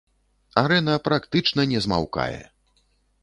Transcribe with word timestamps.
Арэна 0.61 0.95
практычна 1.07 1.67
не 1.73 1.79
змаўкае. 1.87 2.39